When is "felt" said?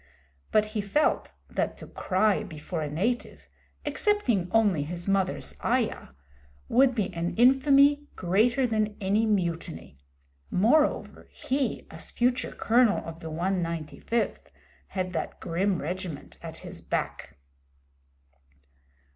0.81-1.31